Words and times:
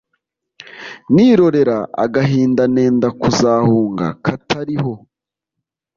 Nirorera 1.13 1.77
agahinda 2.03 2.63
Ntenda 2.73 3.07
kuzahunga 3.19 4.05
Katariho 4.25 4.93